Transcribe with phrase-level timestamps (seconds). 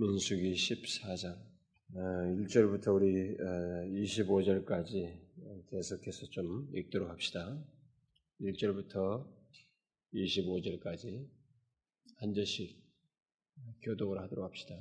[0.00, 1.36] 민수기 14장
[1.92, 3.36] 1절부터 아, 우리
[4.06, 5.18] 25절까지
[5.70, 7.60] 계속해서 좀 읽도록 합시다.
[8.40, 9.26] 1절부터
[10.14, 11.26] 25절까지
[12.18, 12.80] 한 절씩
[13.82, 14.76] 교독을 하도록 합시다.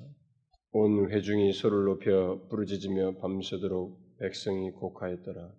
[0.73, 5.51] 온 회중이 소를 높여 부르짖으며 밤새도록 백성이 곡하였더라.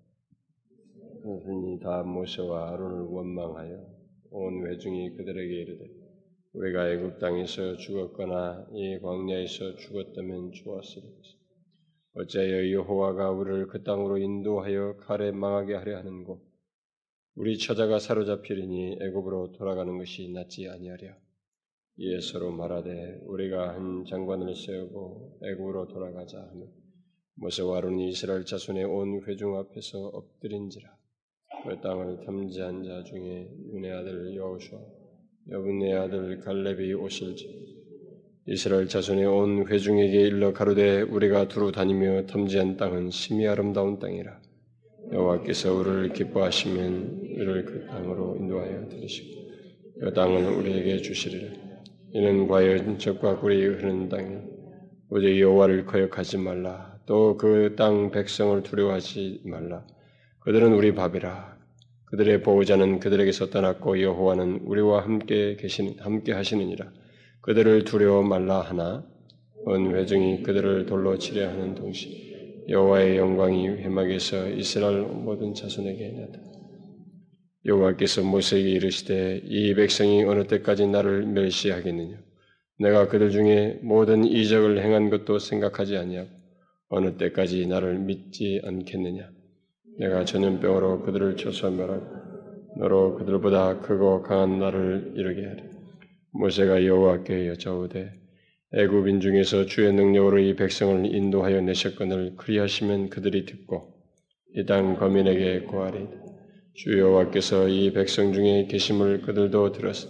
[1.24, 3.84] 그러니 다 모세와 아론을 원망하여
[4.30, 5.97] 온 회중이 그들에게 이르되
[6.58, 11.38] 우리가 애굽 땅에서 죽었거나 이 광야에서 죽었다면 좋았을 것을.
[12.14, 16.42] 어찌하여 여호와가 우리를 그 땅으로 인도하여 칼에 망하게 하려 하는고
[17.36, 21.16] 우리 처자가 사로잡히리니 애굽으로 돌아가는 것이 낫지 아니하랴.
[21.98, 26.66] 이에 서로 말하되 우리가 한 장관을 세우고 애굽으로 돌아가자 하며
[27.36, 30.88] 모세와 아론이 이스라엘 자손의 온 회중 앞에서 엎드린지라
[31.68, 34.97] 그 땅을 탐지한 자 중에 눈의 아들 여호수아
[35.50, 37.68] 여분의 아들 갈렙이 오실지.
[38.46, 44.40] 이스라엘 자손의 온 회중에게 일러 가로되 우리가 두루 다니며 탐지한 땅은 심히 아름다운 땅이라.
[45.12, 49.40] 여호와께서 우리를 기뻐하시면 우리를 그 땅으로 인도하여 들으시고
[50.00, 51.52] 그 땅을 우리에게 주시리라.
[52.12, 54.36] 이는 과연 적과 꿀이 흐르는 땅이?
[55.10, 56.98] 오직 여호와를 거역하지 말라.
[57.06, 59.86] 또 그 땅 백성을 두려워하지 말라.
[60.40, 61.57] 그들은 우리 밥이라
[62.10, 66.90] 그들의 보호자는 그들에게서 떠났고 여호와는 우리와 함께 계신 함께 하시느니라.
[67.42, 69.06] 그들을 두려워 말라 하나
[69.64, 72.28] 온 회중이 그들을 돌로 치려 하는 동시
[72.68, 76.38] 여호와의 영광이 회막에서 이스라엘 모든 자손에게 나타.
[77.64, 82.18] 여호와께서 모세에게 이르시되 이 백성이 어느 때까지 나를 멸시하겠느냐?
[82.78, 86.30] 내가 그들 중에 모든 이적을 행한 것도 생각하지 아니하고
[86.88, 89.30] 어느 때까지 나를 믿지 않겠느냐?
[89.98, 92.06] 내가 전염병으로 그들을 쳐소멸하고
[92.78, 95.62] 너로 그들보다 크고 강한 나를 이루게 하리.
[96.32, 98.12] 모세가 여호와께 여짜오되
[98.74, 103.94] 애굽인 중에서 주의 능력으로 이 백성을 인도하여 내셨건을 그리하시면 그들이 듣고
[104.54, 106.06] 이 땅 거민에게 고하리.
[106.74, 110.08] 주 여호와께서 이 백성 중에 계심을 그들도 들었으.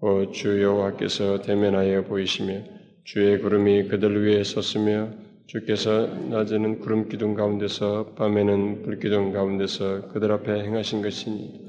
[0.00, 2.62] 곧주 여호와께서 대면하여 보이시며
[3.04, 5.10] 주의 구름이 그들 위에 섰으며
[5.50, 11.60] 주께서 낮에는 구름 기둥 가운데서 밤에는 불 기둥 가운데서 그들 앞에 행하신 것이니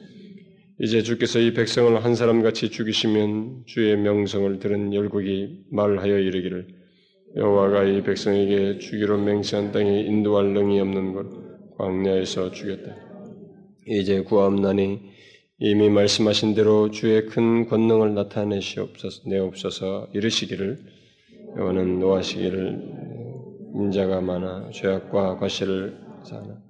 [0.82, 6.68] 이제 주께서 이 백성을 한 사람같이 죽이시면 주의 명성을 들은 열국이 말하여 이르기를
[7.38, 12.96] 여호와가 이 백성에게 주기로 맹세한 땅에 인도할 능이 없는 것 광야에서 죽였다.
[13.88, 15.00] 이제 구함나니
[15.58, 20.78] 이미 말씀하신 대로 주의 큰 권능을 나타내시옵소서 내옵소서 이르시기를
[21.58, 23.01] 여호와는 노하시기를
[23.74, 26.62] 인자가 많아 죄악과 과실을 사나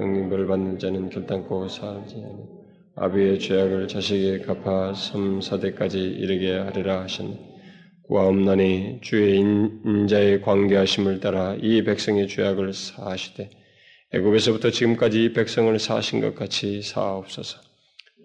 [0.00, 2.58] 영림벌을 받는 자는 결단코 살지 않니
[2.96, 7.58] 아비의 죄악을 자식에게 갚아 삼사대까지 이르게 하리라 하셨네.
[8.08, 13.50] 구하옵나니 주의 인자의 광대하심을 따라 이 백성의 죄악을 사하시되
[14.14, 17.60] 애굽에서부터 지금까지 이 백성을 사하신 것 같이 사하옵소서.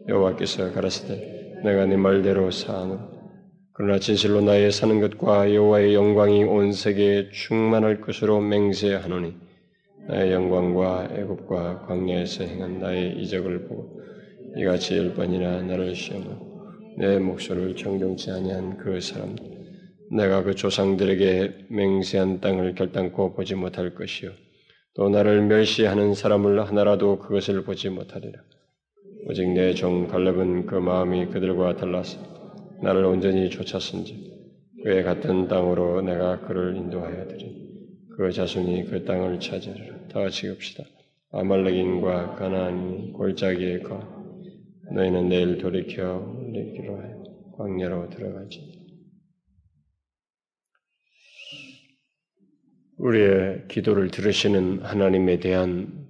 [0.07, 3.12] 여호와께서 가라사대 내가 네 말대로 사하노라.
[3.75, 9.33] 그러나 진실로 나의 사는 것과 여호와의 영광이 온 세계에 충만할 것으로 맹세하노니
[10.07, 13.99] 나의 영광과 애굽과 광야에서 행한 나의 이적을 보고
[14.57, 16.53] 이같이 열 번이나 나를 시험하고
[16.99, 19.35] 내 목소리를 정경치 아니한 그 사람
[20.11, 24.29] 내가 그 조상들에게 맹세한 땅을 결단코 보지 못할 것이요.
[24.95, 28.39] 또 나를 멸시하는 사람을 하나라도 그것을 보지 못하리라.
[29.27, 32.32] 오직 내 종 갈렙은 그 마음이 그들과 달라서
[32.83, 34.33] 나를 온전히 쫓았은지
[34.83, 37.63] 그의 같은 땅으로 내가 그를 인도하여 드리
[38.17, 40.07] 그 자손이 그 땅을 차지하리라.
[40.09, 40.83] 다 같이 읍시다.
[41.31, 43.99] 아말렉인과 가나안이 골짜기에 거
[44.93, 47.23] 너희는 내일 돌이켜 우리기로 하여
[47.57, 48.83] 광야로 들어가지.
[52.97, 56.07] 우리의 기도를 들으시는 하나님에 대한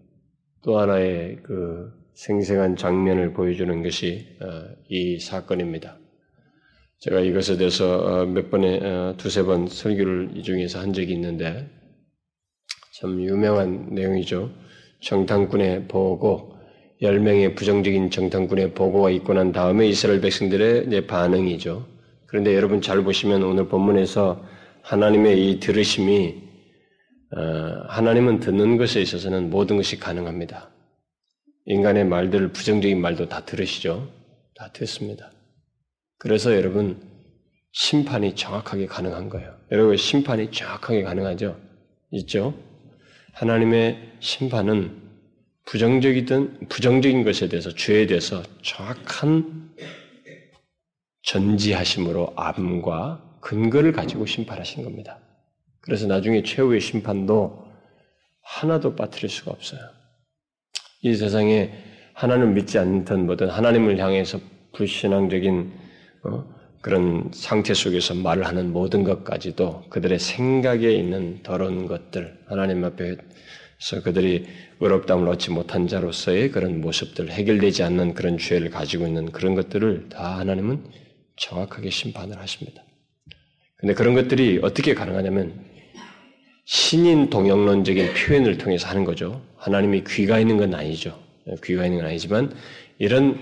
[0.63, 6.03] 또 하나의 그 생생한 장면을 보여주는 것이 어, 이 사건입니다.
[7.03, 11.70] 제가 이것에 대해서 어, 몇 번에 어, 두세 번 설교를 이 중에서 한 적이 있는데
[12.94, 14.50] 참 유명한 내용이죠.
[15.02, 16.55] 정탐꾼의 보고
[17.02, 21.85] 10명의 부정적인 정탐꾼의 보고가 있고 난 다음에 이스라엘 백성들의 반응이죠.
[22.26, 24.41] 그런데 여러분 잘 보시면 오늘 본문에서
[24.84, 26.41] 하나님의 이 들으심이
[27.35, 27.41] 어,
[27.90, 30.70] 하나님은 듣는 것에 있어서는 모든 것이 가능합니다.
[31.66, 34.08] 인간의 말들 부정적인 말도 다 들으시죠.
[34.56, 35.34] 다 듣습니다.
[36.23, 37.02] 그래서 여러분
[37.73, 39.58] 심판이 정확하게 가능한 거예요.
[39.73, 41.59] 여러분 심판이 정확하게 가능하죠?
[42.11, 42.53] 있죠?
[43.34, 45.02] 하나님의 심판은
[45.66, 49.73] 부정적이든 부정적인 것에 대해서 죄에 대해서 정확한
[51.23, 55.20] 전지하심으로 암과 근거를 가지고 심판하신 겁니다.
[55.81, 57.67] 그래서 나중에 최후의 심판도
[58.43, 59.81] 하나도 빠뜨릴 수가 없어요.
[61.02, 61.73] 이 세상에
[62.14, 64.40] 하나님 믿지 않던 뭐든 하나님을 향해서
[64.72, 65.83] 불신앙적인
[66.23, 66.46] 어?
[66.81, 74.46] 그런 상태 속에서 말을 하는 모든 것까지도 그들의 생각에 있는 더러운 것들, 하나님 앞에서 그들이
[74.81, 80.37] 의롭다함을 얻지 못한 자로서의 그런 모습들, 해결되지 않는 그런 죄를 가지고 있는 그런 것들을 다
[80.40, 80.84] 하나님은
[81.37, 82.84] 정확하게 심판을 하십니다.
[83.78, 85.66] 근데 그런 것들이 어떻게 가능하냐면
[86.66, 89.41] 신인 동영론적인 표현을 통해서 하는 거죠.
[89.55, 91.17] 하나님이 귀가 있는 건 아니죠.
[91.64, 92.53] 귀가 있는 건 아니지만
[92.99, 93.40] 이런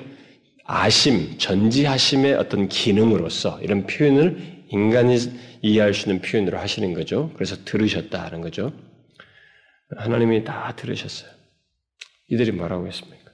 [0.73, 5.18] 아심, 전지하심의 어떤 기능으로서 이런 표현을 인간이
[5.62, 7.29] 이해할 수 있는 표현으로 하시는 거죠.
[7.33, 8.71] 그래서 들으셨다는 거죠.
[9.97, 11.29] 하나님이 다 들으셨어요.
[12.29, 13.31] 이들이 뭐라고 했습니까?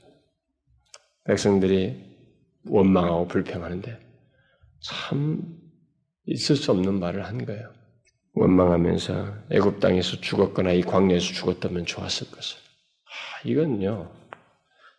[1.25, 2.07] 백성들이
[2.69, 3.99] 원망하고 불평하는데
[4.81, 5.59] 참
[6.25, 7.71] 있을 수 없는 말을 한 거예요.
[8.33, 12.57] 원망하면서 애굽 땅에서 죽었거나 이 광야에서 죽었다면 좋았을 것을.
[13.05, 14.11] 아, 이건요.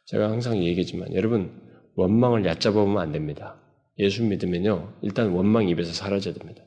[0.06, 1.67] 제가 항상 얘기하지만 여러분
[1.98, 3.56] 원망을 얕잡아 보면 안 됩니다.
[3.98, 4.92] 예수 믿으면요.
[5.02, 6.62] 일단 원망 입에서 사라져야 됩니다.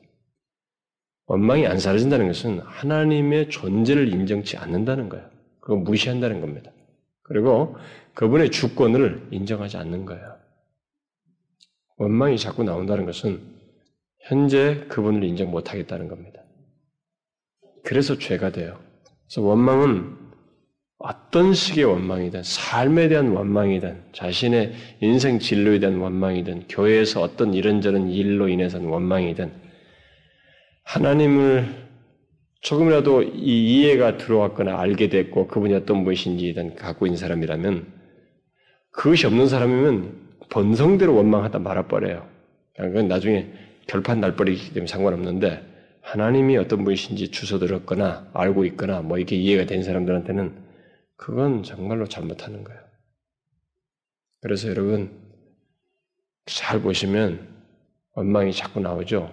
[1.26, 5.26] 원망이 안 사라진다는 것은 하나님의 존재를 인정치 않는다는 거예요.
[5.60, 6.70] 그거 무시한다는 겁니다.
[7.22, 7.76] 그리고
[8.12, 10.36] 그분의 주권을 인정하지 않는 거예요.
[11.96, 13.40] 원망이 자꾸 나온다는 것은
[14.20, 16.42] 현재 그분을 인정 못하겠다는 겁니다.
[17.84, 18.78] 그래서 죄가 돼요.
[19.24, 20.21] 그래서 원망은
[21.02, 28.48] 어떤 식의 원망이든, 삶에 대한 원망이든, 자신의 인생 진로에 대한 원망이든, 교회에서 어떤 이런저런 일로
[28.48, 29.50] 인해서는 원망이든,
[30.84, 31.66] 하나님을
[32.60, 37.86] 조금이라도 이 이해가 들어왔거나 알게 됐고, 그분이 어떤 분이신지든 갖고 있는 사람이라면,
[38.92, 40.12] 그것이 없는 사람이면
[40.50, 42.28] 본성대로 원망하다 말아버려요.
[42.76, 43.48] 그건 나중에
[43.88, 45.62] 결판 날버리기 때문에 상관없는데,
[46.02, 50.61] 하나님이 어떤 분이신지 주소 들었거나 알고 있거나 뭐 이렇게 이해가 된 사람들한테는
[51.22, 52.80] 그건 정말로 잘못하는 거예요.
[54.40, 55.22] 그래서 여러분
[56.46, 57.48] 잘 보시면
[58.14, 59.32] 원망이 자꾸 나오죠.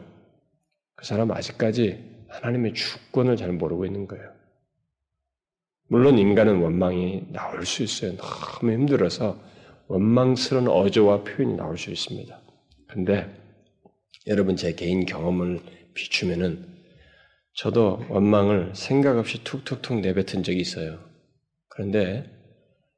[0.93, 4.31] 그 사람 아직까지 하나님의 주권을 잘 모르고 있는 거예요.
[5.87, 8.15] 물론 인간은 원망이 나올 수 있어요.
[8.17, 9.41] 너무 힘들어서
[9.87, 12.39] 원망스러운 어조와 표현이 나올 수 있습니다.
[12.87, 13.35] 근데
[14.27, 15.59] 여러분 제 개인 경험을
[15.95, 16.67] 비추면은
[17.53, 21.08] 저도 원망을 생각 없이 툭툭툭 내뱉은 적이 있어요.
[21.79, 22.25] 그런데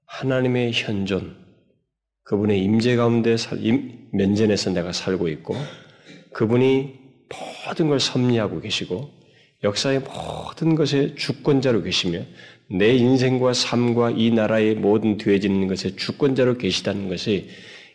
[0.08, 1.36] 하나님의 현존,
[2.24, 5.56] 그분의 임재 가운데 살, 임, 면전에서 내가 살고 있고
[6.34, 6.92] 그분이
[7.68, 9.12] 모든 걸 섭리하고 계시고
[9.64, 12.22] 역사의 모든 것의 주권자로 계시며
[12.72, 17.50] 내 인생과 삶과 이 나라의 모든 되어지는 것의 주권자로 계시다는 것이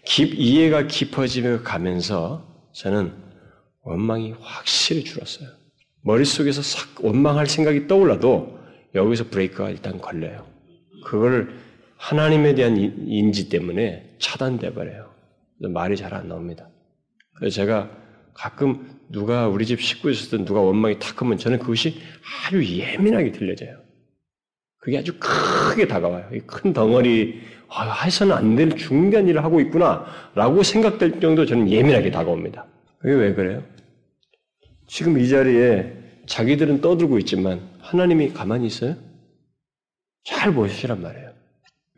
[0.05, 3.13] 깊, 이해가 깊어지며 가면서 저는
[3.83, 5.49] 원망이 확실히 줄었어요.
[6.03, 8.61] 머릿속에서 싹 원망할 생각이 떠올라도
[8.95, 10.56] 여기서 브레이크가 일단 걸려요.
[11.05, 11.55] 그걸
[11.97, 15.11] 하나님에 대한 인지 때문에 차단돼 버려요.
[15.61, 16.69] 말이 잘 안 나옵니다.
[17.35, 17.91] 그래서 제가
[18.35, 22.01] 가끔 누가 우리 집 식구 있었던 누가 원망이 탁 하면 저는 그것이
[22.47, 23.79] 아주 예민하게 들려져요.
[24.79, 26.29] 그게 아주 크게 다가와요.
[26.47, 30.05] 큰 덩어리, 아, 해서는 안 될 중대한 일을 하고 있구나
[30.35, 32.67] 라고 생각될 정도 저는 예민하게 다가옵니다.
[32.99, 33.63] 그게 왜 그래요?
[34.87, 35.93] 지금 이 자리에
[36.27, 38.97] 자기들은 떠들고 있지만 하나님이 가만히 있어요?
[40.27, 41.33] 잘 보시란 말이에요.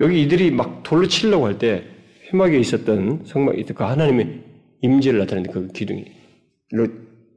[0.01, 1.85] 여기 이들이 막 돌로 치려고 할 때
[2.33, 4.45] 회막에 있었던 성막, 그 하나님의
[4.83, 6.05] 임재를 나타내는 그 기둥이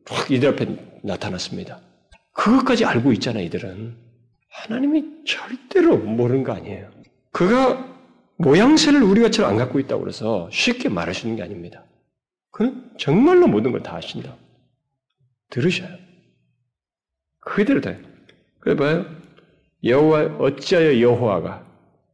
[0.10, 1.80] 확 이들 앞에 나타났습니다.
[2.34, 3.96] 그것까지 알고 있잖아, 이들은.
[4.50, 6.92] 하나님이 절대로 모르는 거 아니에요.
[7.32, 7.90] 그가
[8.38, 11.86] 모양새를 우리가처럼 안 갖고 있다고 그래서 쉽게 말하시는 게 아닙니다.
[12.52, 14.36] 그는 정말로 모든 걸 다 아신다.
[15.50, 15.90] 들으셔요.
[17.40, 17.96] 그대로 다.
[18.60, 19.06] 그래 봐요.
[19.84, 21.66] 여호와 어찌하여 여호와가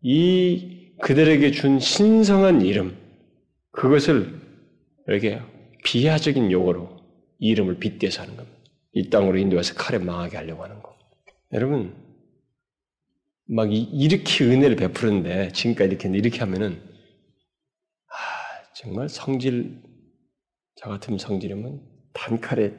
[0.02, 2.98] 이 그들에게 준 신성한 이름
[3.72, 4.40] 그것을
[5.08, 5.42] 이렇게
[5.84, 6.98] 비하적인 용어로
[7.40, 8.58] 이름을 빗대서 하는 겁니다.
[8.94, 10.98] 이 땅으로 인도해서 칼에 망하게 하려고 하는 거.
[11.54, 11.96] 여러분
[13.46, 16.82] 막 이렇게 은혜를 베푸는데 지금까지 이렇게 이렇게 하면은
[18.08, 18.16] 아
[18.76, 19.82] 정말 성질
[20.76, 21.82] 저 같은 성질이면
[22.14, 22.74] 단칼에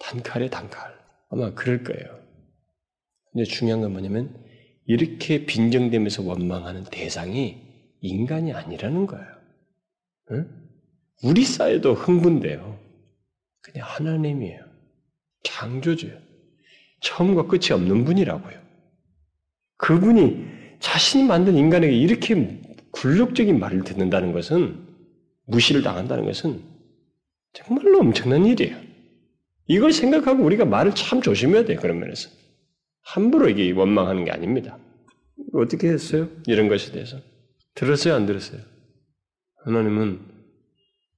[0.00, 0.94] 단칼에 단칼
[1.30, 2.25] 아마 그럴 거예요.
[3.36, 4.34] 근데 중요한 건 뭐냐면
[4.86, 7.60] 이렇게 빈정되면서 원망하는 대상이
[8.00, 9.26] 인간이 아니라는 거예요.
[10.30, 10.48] 응?
[11.22, 12.80] 우리 사회도 흥분돼요.
[13.60, 14.64] 그냥 하나님이에요.
[15.42, 16.18] 창조주예요.
[17.00, 18.58] 처음과 끝이 없는 분이라고요.
[19.76, 20.46] 그분이
[20.80, 22.62] 자신이 만든 인간에게 이렇게
[22.92, 24.82] 굴욕적인 말을 듣는다는 것은
[25.44, 26.62] 무시를 당한다는 것은
[27.52, 28.78] 정말로 엄청난 일이에요.
[29.66, 31.78] 이걸 생각하고 우리가 말을 참 조심해야 돼요.
[31.82, 32.30] 그런 면에서.
[33.06, 34.78] 함부로 이게 원망하는 게 아닙니다.
[35.54, 36.28] 어떻게 했어요?
[36.46, 37.18] 이런 것에 대해서.
[37.74, 38.14] 들었어요?
[38.14, 38.60] 안 들었어요?
[39.64, 40.20] 하나님은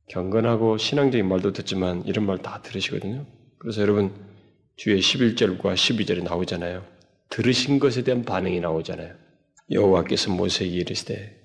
[0.09, 3.27] 경건하고 신앙적인 말도 듣지만 이런 말 다 들으시거든요.
[3.59, 4.13] 그래서 여러분
[4.77, 6.85] 뒤에 11절과 12절에 나오잖아요.
[7.31, 9.15] 들으신 것에 대한 반응이 나오잖아요.
[9.71, 11.37] 여호와께서 모세에게 이르시되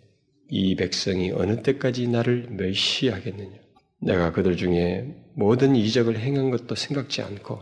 [0.49, 3.57] 이 백성이 어느 때까지 나를 멸시하겠느냐?
[4.01, 7.59] 내가 그들 중에 모든 이적을 행한 것도 생각지 않고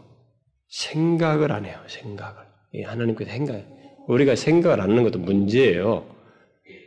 [0.70, 1.80] 생각을 안 해요.
[1.88, 2.50] 생각을.
[2.84, 3.66] 하나님께 생각.
[4.08, 6.06] 우리가 생각을 안 하는 것도 문제예요.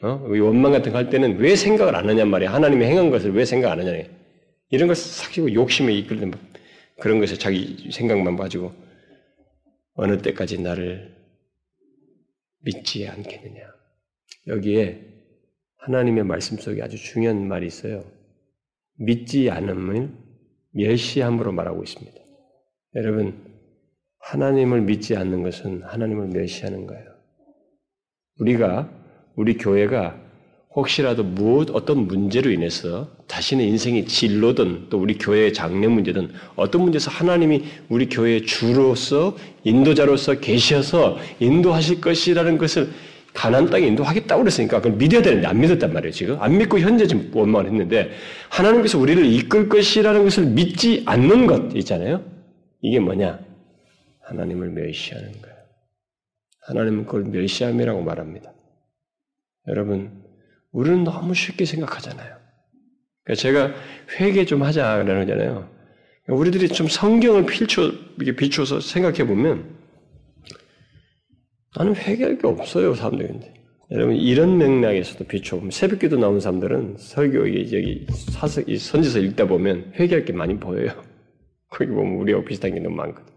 [0.02, 0.26] 어?
[0.28, 2.52] 원망 같은 거 할 때는 왜 생각을 안 하냔 말이야.
[2.52, 4.04] 하나님이 행한 것을 왜 생각 안 하냐.
[4.70, 6.32] 이런 걸 삭히고 욕심에 이끌는
[7.00, 8.72] 그런 것에 자기 생각만 가지고
[9.94, 11.14] 어느 때까지 나를
[12.60, 13.62] 믿지 않겠느냐.
[14.48, 15.00] 여기에
[15.78, 18.04] 하나님의 말씀 속에 아주 중요한 말이 있어요.
[18.96, 20.10] 믿지 않음을
[20.72, 22.18] 멸시함으로 말하고 있습니다.
[22.96, 23.53] 여러분,
[24.24, 27.04] 하나님을 믿지 않는 것은 하나님을 멸시하는 거예요.
[28.38, 28.88] 우리가,
[29.36, 30.16] 우리 교회가
[30.74, 37.10] 혹시라도 무엇, 어떤 문제로 인해서 자신의 인생이 진로든 또 우리 교회의 장래 문제든 어떤 문제에서
[37.10, 42.88] 하나님이 우리 교회의 주로서 인도자로서 계셔서 인도하실 것이라는 것을
[43.32, 46.36] 가난 땅에 인도하겠다고 그랬으니까 그걸 믿어야 되는데 안 믿었단 말이에요, 지금.
[46.40, 48.10] 안 믿고 현재 지금 원망을 했는데
[48.48, 52.22] 하나님께서 우리를 이끌 것이라는 것을 믿지 않는 것 있잖아요.
[52.80, 53.53] 이게 뭐냐?
[54.24, 55.56] 하나님을 멸시하는 거예요.
[56.62, 58.52] 하나님은 그걸 멸시함이라고 말합니다.
[59.68, 60.24] 여러분,
[60.72, 62.36] 우리는 너무 쉽게 생각하잖아요.
[63.24, 63.74] 그러니까 제가
[64.18, 65.70] 회개 좀 하자 그러잖아요.
[66.28, 67.92] 우리들이 좀 성경을 필초,
[68.36, 69.76] 비추어서 생각해 보면
[71.76, 73.52] 나는 회개할 게 없어요, 사람들인데.
[73.90, 78.06] 여러분, 이런 맥락에서도 비춰보면, 새벽 기도 나온 사람들은 설교, 여기
[78.66, 81.02] 이 선지서 읽다 보면 회개할 게 많이 보여요.
[81.68, 83.33] 거기 보면 우리하고 비슷한 게 너무 많거든.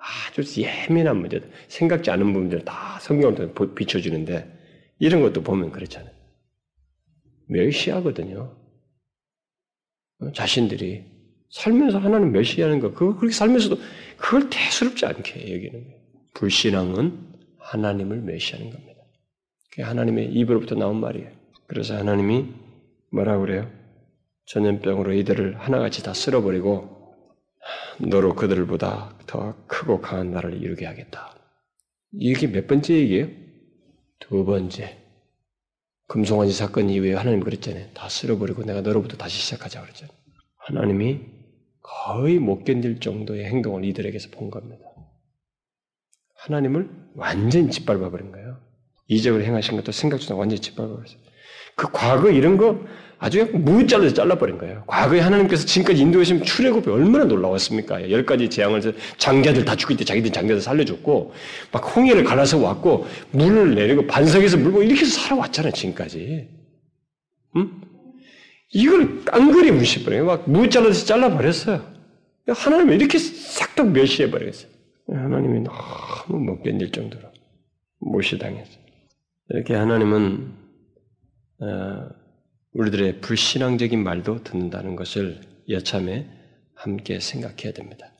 [0.00, 4.58] 아주 예민한 문제들, 생각지 않은 부분들 다 성경을 통해 비춰주는데,
[4.98, 6.12] 이런 것도 보면 그렇잖아요.
[7.48, 8.56] 멸시하거든요.
[10.20, 11.04] 어, 자신들이.
[11.50, 13.76] 살면서 하나님 멸시하는 거, 그거 그렇게 살면서도
[14.16, 16.00] 그걸 대수롭지 않게 여기는 거예요.
[16.34, 19.00] 불신앙은 하나님을 멸시하는 겁니다.
[19.70, 21.28] 그게 하나님의 입으로부터 나온 말이에요.
[21.66, 22.46] 그래서 하나님이
[23.12, 23.70] 뭐라고 그래요?
[24.46, 27.14] 전염병으로 이들을 하나같이 다 쓸어버리고
[28.00, 31.36] 너로 그들보다 더 크고 강한 나라를 이루게 하겠다.
[32.10, 33.28] 이게 몇 번째 얘기예요?
[34.18, 34.98] 두 번째.
[36.08, 37.90] 금송아지 사건 이후에 하나님 그랬잖아요.
[37.94, 40.16] 다 쓸어버리고 내가 너로부터 다시 시작하자 그랬잖아요.
[40.56, 41.20] 하나님이
[41.80, 44.84] 거의 못 견딜 정도의 행동을 이들에게서 본 겁니다.
[46.34, 48.60] 하나님을 완전히 짓밟아 버린 거예요.
[49.06, 51.20] 이적을 행하신 것도 생각지도 완전히 짓밟아 버렸어요.
[51.76, 52.84] 그 과거 이런 거
[53.22, 54.82] 아주 무잘라서 잘라버린 거예요.
[54.86, 58.10] 과거에 하나님께서 지금까지 인도하신 출애굽이 얼마나 놀라웠습니까?
[58.10, 58.80] 열 가지 재앙을
[59.18, 61.34] 장자들 다 죽일 때 자기들 장자들 살려줬고
[61.70, 65.72] 막 홍해를 갈아서 왔고 물을 내리고 반석에서 물고 이렇게 해서 살아왔잖아요.
[65.72, 66.48] 지금까지.
[67.56, 67.70] 응?
[68.72, 70.24] 이걸 깡그리 무시해버려요.
[70.24, 71.84] 막 무잘라서 잘라버렸어요.
[72.48, 74.70] 하나님을 이렇게 싹 다 멸시해버렸어요.
[75.08, 77.28] 하나님이 너무 못 견딜 정도로
[77.98, 78.80] 무시당했어요.
[79.50, 80.52] 이렇게 하나님은
[81.60, 82.19] 어,
[82.72, 86.26] 우리들의 불신앙적인 말도 듣는다는 것을 여참에
[86.74, 88.12] 함께 생각해야 됩니다.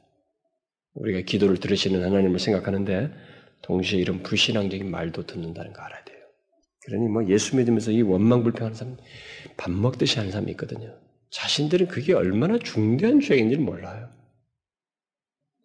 [0.95, 3.11] 우리가 기도를 들으시는 하나님을 생각하는데
[3.62, 6.19] 동시에 이런 불신앙적인 말도 듣는다는 거 알아야 돼요.
[6.85, 8.97] 그러니 뭐 예수 믿으면서 이 원망 불평하는 사람
[9.57, 10.99] 밥 먹듯이 하는 사람이 있거든요.
[11.30, 14.09] 자신들은 그게 얼마나 중대한 죄인지를 몰라요.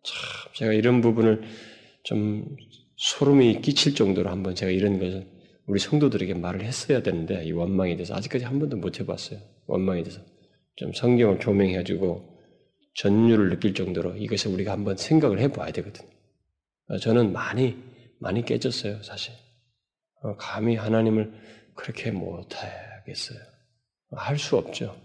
[0.04, 1.42] 참 제가 이런 부분을
[2.04, 2.46] 좀
[2.98, 5.35] 소름이 끼칠 정도로 한번 제가 이런 것을
[5.68, 9.40] 우리 성도들에게 말을 했어야 되는데 이 원망에 대해서 아직까지 한 번도 못 해봤어요.
[9.66, 10.22] 원망에 대해서
[10.76, 12.36] 좀 성경을 조명해가지고
[12.96, 16.10] 전율을 느낄 정도로 이것을 우리가 한번 생각을 해봐야 되거든요.
[17.02, 17.78] 저는 많이
[18.20, 19.34] 많이 깨졌어요, 사실.
[20.22, 21.34] 어, 감히 하나님을
[21.74, 23.40] 그렇게 못하겠어요.
[24.12, 24.96] 할 수 없죠.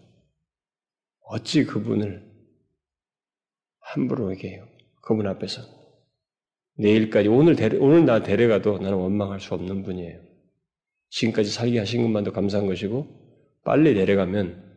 [1.23, 2.29] 어찌 그분을
[3.81, 4.63] 함부로 이게
[5.03, 5.63] 그분 앞에서
[6.77, 10.30] 내일까지 오늘 데려, 오늘 나 데려가도 나는 원망할 수 없는 분이에요.
[11.11, 13.07] 지금까지 살게 하신 것만도 감사한 것이고
[13.65, 14.71] 빨리 데려가면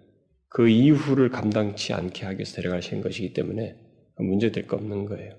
[0.49, 3.75] 그 이후를 감당치 않게 하기 위해서 데려가신 것이기 때문에
[4.17, 5.35] 문제될 거 없는 거예요.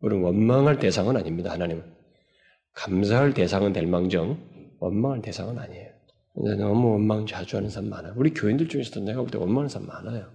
[0.00, 1.50] 우리는 원망할 대상은 아닙니다.
[1.50, 1.82] 하나님은
[2.74, 4.38] 감사할 대상은 될 망정
[4.80, 5.90] 원망할 대상은 아니에요.
[6.58, 8.14] 너무 원망 자주 하는 사람 많아요.
[8.16, 10.30] 우리 교인들 중에서도 내가 볼 때 원망하는 사람 많아요.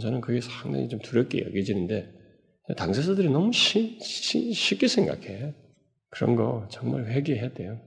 [0.00, 2.12] 저는 그게 상당히 좀 두렵게 여겨지는데
[2.76, 5.54] 당사자들이 너무 시, 시, 쉽게 생각해.
[6.10, 7.80] 그런 거 정말 회개해야 돼요.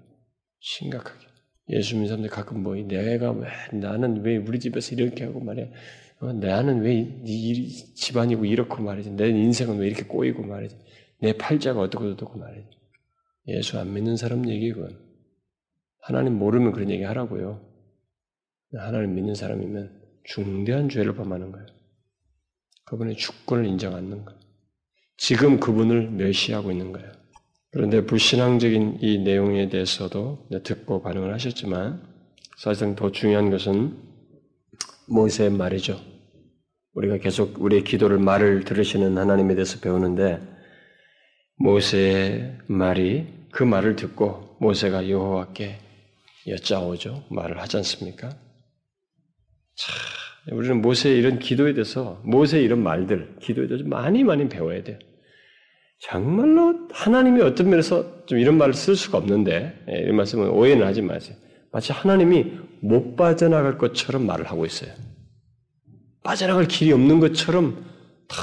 [0.63, 1.27] 심각하게.
[1.69, 5.71] 예수 믿는 사람들 가끔 뭐 내가 왜 나는 왜 우리 집에서 이렇게 하고 말해
[6.19, 9.11] 어, 내 아는 왜 이 집안이고 이렇고 말이지.
[9.11, 10.77] 내 인생은 왜 이렇게 꼬이고 말이지.
[11.19, 12.67] 내 팔자가 어떻고 어떻고 말이지.
[13.47, 14.97] 예수 안 믿는 사람 얘기군.
[15.99, 17.61] 하나님 모르면 그런 얘기 하라고요.
[18.75, 21.67] 하나님 믿는 사람이면 중대한 죄를 범하는 거예요.
[22.85, 24.39] 그분의 주권을 인정 않는 거예요.
[25.17, 27.11] 지금 그분을 멸시하고 있는 거예요.
[27.73, 32.03] 그런데 불신앙적인 이 내용에 대해서도 듣고 반응을 하셨지만
[32.55, 33.97] 사실상 더 중요한 것은
[35.07, 35.99] 모세의 말이죠.
[36.93, 40.39] 우리가 계속 우리의 기도를 말을 들으시는 하나님에 대해서 배우는데
[41.57, 45.79] 모세의 말이 그 말을 듣고 모세가 여호와께
[46.47, 47.25] 여짜오죠.
[47.31, 48.29] 말을 하지 않습니까?
[49.75, 54.99] 참, 우리는 모세의 이런 기도에 대해서 모세의 이런 말들, 기도에 대해서 많이 많이 배워야 돼요.
[56.03, 61.01] 정말로 하나님이 어떤 면에서 좀 이런 말을 쓸 수가 없는데 예, 이런 말씀은 오해는 하지
[61.01, 61.35] 마세요.
[61.71, 64.93] 마치 하나님이 못 빠져나갈 것처럼 말을 하고 있어요.
[66.21, 67.85] 빠져나갈 길이 없는 것처럼
[68.27, 68.41] 다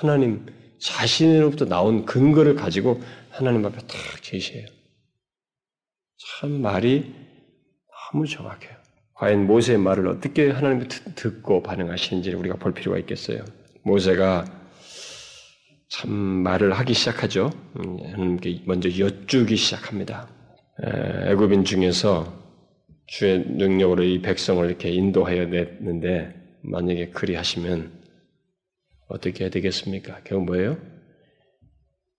[0.00, 0.46] 하나님
[0.80, 4.66] 자신으로부터 나온 근거를 가지고 하나님 앞에 딱 제시해요.
[6.16, 7.14] 참 말이
[8.10, 8.72] 너무 정확해요.
[9.14, 13.44] 과연 모세의 말을 어떻게 하나님이 듣고 반응하시는지 우리가 볼 필요가 있겠어요.
[13.84, 14.61] 모세가
[15.92, 17.50] 참 말을 하기 시작하죠.
[17.76, 20.26] 음, 하나님께 먼저 여쭈기 시작합니다.
[21.26, 22.32] 애굽인 중에서
[23.06, 27.92] 주의 능력으로 이 백성을 이렇게 인도하여 냈는데 만약에 그리 하시면
[29.08, 30.20] 어떻게 해야 되겠습니까?
[30.24, 30.78] 결국 뭐예요?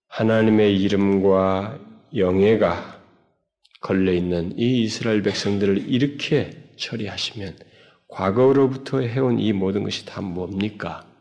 [0.06, 1.80] 하나님의 이름과
[2.14, 3.02] 영예가
[3.80, 7.56] 걸려 있는 이 이스라엘 백성들을 이렇게 처리하시면
[8.06, 11.12] 과거로부터 해온 이 모든 것이 다 뭡니까?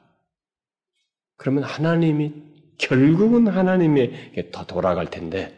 [1.44, 2.34] 그러면 하나님이
[2.78, 5.54] 결국은 하나님에게 더 돌아갈 텐데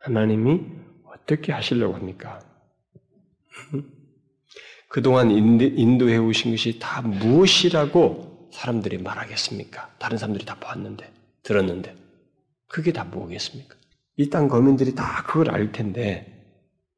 [0.00, 0.62] 하나님이
[1.04, 2.40] 어떻게 하시려고 합니까?
[4.88, 9.96] 그동안 인도 해 오신 것이 다 무엇이라고 사람들이 말하겠습니까?
[9.98, 11.12] 다른 사람들이 다 봤는데,
[11.42, 11.94] 들었는데.
[12.66, 13.76] 그게 다 뭐겠습니까?
[14.16, 16.56] 이 땅 거민들이 다 그걸 알 텐데,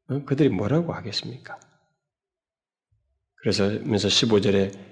[0.09, 0.23] 어?
[0.25, 1.59] 그들이 뭐라고 하겠습니까?
[3.41, 4.88] 그래서 면서 15절에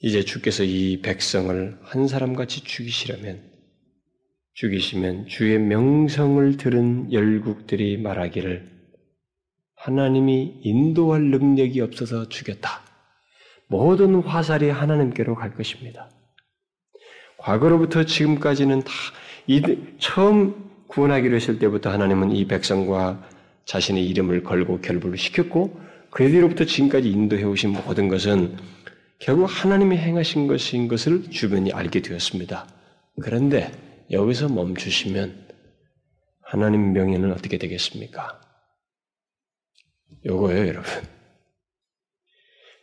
[0.00, 3.42] 이제 주께서 이 백성을 한 사람같이 죽이시려면,
[4.54, 8.70] 죽이시면 주의 명성을 들은 열국들이 말하기를
[9.76, 12.82] 하나님이 인도할 능력이 없어서 죽였다.
[13.68, 16.10] 모든 화살이 하나님께로 갈 것입니다.
[17.38, 18.92] 과거로부터 지금까지는 다
[19.98, 23.28] 처음 구원하기로 했을 때부터 하나님은 이 백성과
[23.64, 28.56] 자신의 이름을 걸고 결부를 시켰고 그 뒤로부터 지금까지 인도해 오신 모든 것은
[29.24, 32.68] 결국 하나님이 행하신 것인 것을 주변이 알게 되었습니다.
[33.22, 33.72] 그런데
[34.10, 35.48] 여기서 멈추시면
[36.42, 38.38] 하나님 명예는 어떻게 되겠습니까?
[40.26, 40.92] 요거예요, 여러분.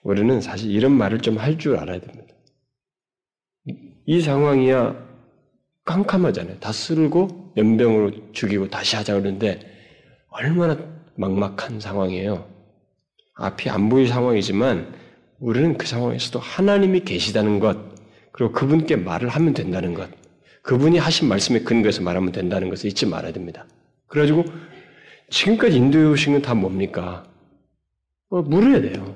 [0.02, 2.34] 우리는 사실 이런 말을 좀 할 줄 알아야 됩니다.
[4.08, 4.96] 이 상황이야
[5.86, 6.60] 깜깜하잖아요.
[6.60, 9.60] 다 쓸고 연병으로 죽이고 다시 하자 그러는데
[10.30, 10.76] 얼마나
[11.18, 12.50] 막막한 상황이에요.
[13.36, 15.01] 앞이 안 보일 상황이지만
[15.42, 17.78] 우리는 그 상황에서도 하나님이 계시다는 것,
[18.32, 20.08] 그리고 그분께 말을 하면 된다는 것,
[20.62, 23.66] 그분이 하신 말씀에 근거해서 말하면 된다는 것을 잊지 말아야 됩니다.
[24.08, 24.46] 그래가지고
[25.32, 27.24] 지금까지 인도해 오신 건 다 뭡니까?
[28.30, 29.16] 어, 물어야 돼요.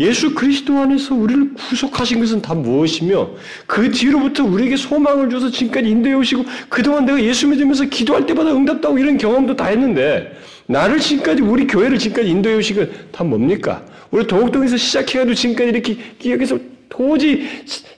[0.00, 3.30] 예수 그리스도 안에서 우리를 구속하신 것은 다 무엇이며
[3.66, 8.98] 그 뒤로부터 우리에게 소망을 줘서 지금까지 인도해 오시고 그동안 내가 예수 믿으면서 기도할 때마다 응답다고
[8.98, 10.32] 이런 경험도 다 했는데
[10.66, 13.84] 나를 지금까지 우리 교회를 지금까지 인도해 오신 건 다 뭡니까?
[14.10, 17.46] 우리 도곡동에서 시작해가지고 지금까지 이렇게 여기서 도저히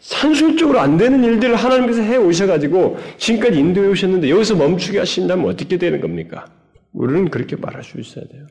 [0.00, 6.00] 산술적으로 안 되는 일들을 하나님께서 해 오셔가지고 지금까지 인도해 오셨는데 여기서 멈추게 하신다면 어떻게 되는
[6.00, 6.46] 겁니까?
[6.92, 8.46] 우리는 그렇게 말할 수 있어야 돼요.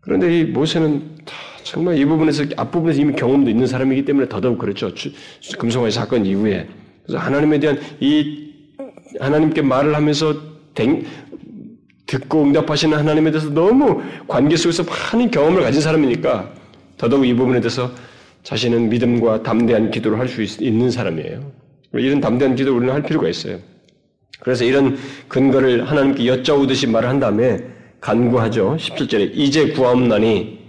[0.00, 1.02] 그런데 이 모세는
[1.62, 4.92] 정말 이 부분에서 앞부분에서 이미 경험도 있는 사람이기 때문에 더더욱 그렇죠.
[5.58, 6.68] 금송아지 사건 이후에
[7.04, 8.52] 그래서 하나님에 대한 이
[9.20, 10.34] 하나님께 말을 하면서
[10.74, 11.04] 댕,
[12.06, 16.52] 듣고 응답하시는 하나님에 대해서 너무 관계 속에서 많은 경험을 가진 사람이니까
[17.02, 17.90] 더더욱 이 부분에 대해서
[18.44, 21.50] 자신은 믿음과 담대한 기도를 할 수 있는 사람이에요.
[21.94, 23.58] 이런 담대한 기도를 우리는 할 필요가 있어요.
[24.38, 27.58] 그래서 이런 근거를 하나님께 여짜오듯이 말을 한 다음에
[28.00, 28.76] 간구하죠.
[28.78, 30.60] 17절에 이제 구하옵나니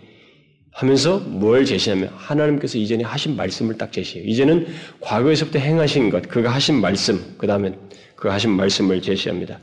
[0.71, 4.27] 하면서 뭘 제시하면 하나님께서 이전에 하신 말씀을 딱 제시해요.
[4.27, 4.65] 이제는
[5.01, 7.73] 과거에서부터 행하신 것, 그가 하신 말씀, 그 다음에
[8.15, 9.59] 그 하신 말씀을 제시합니다.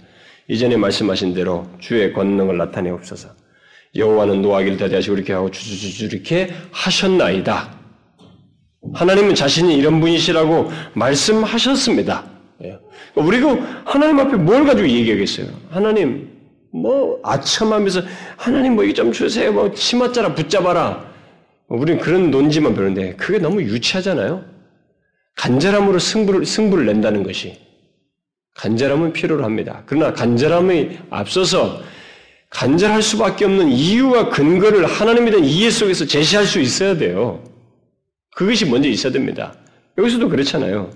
[0.47, 3.40] 이전에 말씀하신 대로 주의 권능을 나타내옵소서.
[3.95, 7.79] 여호와는 노하기를 대대하시고 이렇게 하고 주주주주 이렇게 하셨나이다.
[8.95, 12.25] 하나님은 자신이 이런 분이시라고 말씀하셨습니다.
[12.65, 12.79] 예.
[13.15, 15.49] 우리가 하나님 앞에 뭘 가지고 얘기하겠어요?
[15.71, 16.31] 하나님,
[16.73, 18.03] 뭐 아첨하면서
[18.37, 19.53] 하나님 뭐 이거 좀 주세요.
[19.53, 21.11] 뭐 치맛자라 붙잡아라.
[21.69, 24.45] 우리는 그런 논지만 배우는데 그게 너무 유치하잖아요.
[25.37, 27.59] 간절함으로 승부를, 승부를 낸다는 것이
[28.57, 29.83] 간절함은 필요로 합니다.
[29.87, 31.81] 그러나 간절함이 앞서서
[32.51, 37.43] 간절할 수밖에 없는 이유와 근거를 하나님에 대한 이해 속에서 제시할 수 있어야 돼요.
[38.35, 39.55] 그것이 먼저 있어야 됩니다.
[39.97, 40.91] 여기서도 그렇잖아요.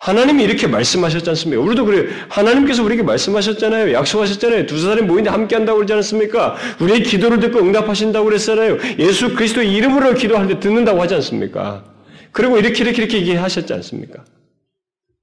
[0.00, 1.60] 하나님이 이렇게 말씀하셨지 않습니까?
[1.62, 2.04] 우리도 그래요.
[2.28, 3.92] 하나님께서 우리에게 말씀하셨잖아요.
[3.92, 4.66] 약속하셨잖아요.
[4.66, 6.56] 두 사람이 모인데 함께 한다고 그러지 않습니까?
[6.80, 8.78] 우리의 기도를 듣고 응답하신다고 그랬잖아요.
[9.00, 11.84] 예수 그리스도의 이름으로 기도할 때 듣는다고 하지 않습니까?
[12.30, 14.24] 그리고 이렇게 이렇게 이렇게 얘기하셨지 않습니까?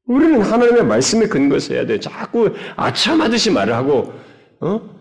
[0.08, 2.00] 우리는 하나님의 말씀에 근거해서 해야 돼요.
[2.02, 4.14] 자꾸 아참하듯이 말을 하고,
[4.60, 4.95] 어?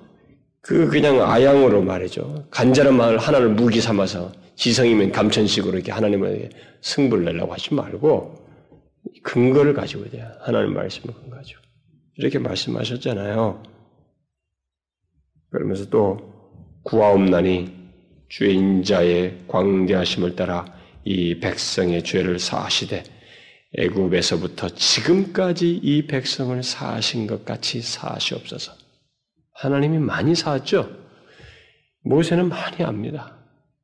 [0.65, 2.47] 그 그냥 아양으로 말이죠.
[2.51, 6.49] 간절한 마을 하나를 무기 삼아서 지성이면 감천식으로 이렇게 하나님에게
[6.81, 8.43] 승부를 내려고 하지 말고
[9.23, 10.27] 근거를 가지고 돼요.
[10.41, 11.59] 하나님 말씀을 근거하죠.
[12.17, 13.63] 이렇게 말씀하셨잖아요.
[15.51, 16.33] 그러면서 또
[16.85, 17.71] 구하옵나니
[18.31, 20.65] 주의 인자의 광대하심을 따라
[21.05, 23.05] 이 백성의 죄를 사하시되
[23.77, 28.84] 애굽에서부터 지금까지 이 백성을 사하신 것 같이 사하시옵소서.
[29.55, 30.91] 하나님이 많이 사았죠.
[32.03, 33.37] 모세는 많이 압니다.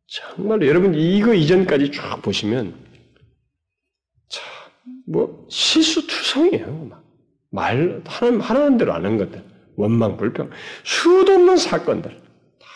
[0.07, 2.75] 정말로 여러분 이거 이전까지 쭉 보시면
[4.29, 4.61] 참
[5.11, 7.01] 뭐 실수투성이에요.
[7.51, 9.45] 말 하나님 하라는 대로 안한 것들,
[9.77, 10.51] 원망 불평,
[10.85, 12.67] 수도 없는 사건들 다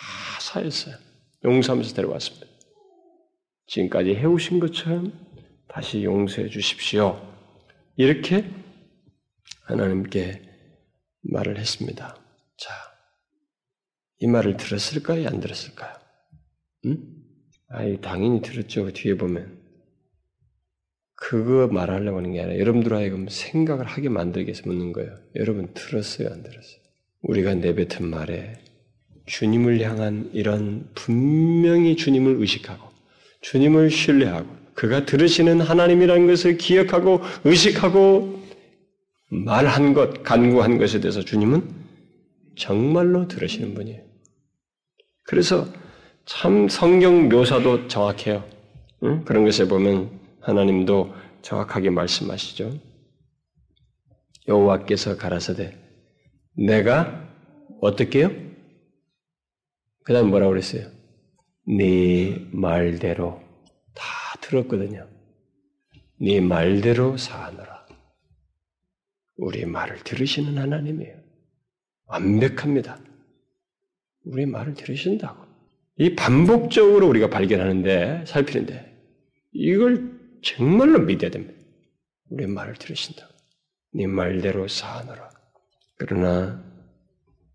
[0.40, 0.96] 사했어요.
[1.44, 2.46] 용서하면서 데려왔습니다.
[3.68, 5.12] 지금까지 해오신 것처럼
[5.68, 7.20] 다시 용서해 주십시오.
[7.96, 8.50] 이렇게
[9.66, 10.42] 하나님께
[11.22, 12.16] 말을 했습니다.
[12.64, 12.72] 자,
[14.20, 15.28] 이 말을 들었을까요?
[15.28, 15.92] 안 들었을까요?
[16.86, 16.96] 응?
[17.68, 18.90] 아이, 당연히 들었죠.
[18.90, 19.58] 뒤에 보면.
[21.14, 25.14] 그거 말하려고 하는 게 아니라 여러분들 하여금 생각을 하게 만들기 위해서 묻는 거예요.
[25.36, 26.28] 여러분 들었어요?
[26.28, 26.80] 안 들었어요?
[27.20, 28.54] 우리가 내뱉은 말에
[29.26, 32.88] 주님을 향한 이런 분명히 주님을 의식하고
[33.42, 38.42] 주님을 신뢰하고 그가 들으시는 하나님이라는 것을 기억하고 의식하고
[39.28, 41.83] 말한 것, 간구한 것에 대해서 주님은
[42.56, 44.02] 정말로 들으시는 분이에요.
[45.24, 45.66] 그래서
[46.24, 48.44] 참 성경 묘사도 정확해요.
[49.04, 49.24] 응?
[49.24, 52.78] 그런 것에 보면 하나님도 정확하게 말씀하시죠.
[54.48, 55.76] 여호와께서 가라사대
[56.56, 57.28] 내가
[57.80, 58.30] 어떻게요?
[60.04, 60.86] 그다음 뭐라고 그랬어요?
[61.66, 63.42] 네 말대로
[63.94, 64.04] 다
[64.40, 65.08] 들었거든요.
[66.20, 67.86] 네 말대로 사하노라.
[69.36, 71.23] 우리 말을 들으시는 하나님이에요.
[72.06, 72.98] 완벽합니다.
[74.24, 75.44] 우리 말을 들으신다고.
[75.98, 78.94] 이 반복적으로 우리가 발견하는데, 살피는데,
[79.52, 80.12] 이걸
[80.42, 81.54] 정말로 믿어야 됩니다.
[82.30, 83.28] 우리 말을 들으신다.
[83.94, 85.30] 네 말대로 사하노라.
[85.96, 86.64] 그러나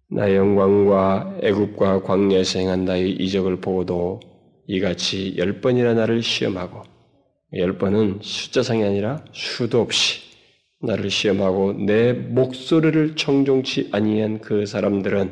[0.10, 4.22] 나의 영광과 애국과 광야에서 행한 나의 이적을 보고도
[4.68, 6.84] 이같이 열 번이나 나를 시험하고
[7.56, 10.29] 열 번은 숫자상이 아니라 수도 없이
[10.82, 15.32] 나를 시험하고 내 목소리를 청종치 아니한 그 사람들은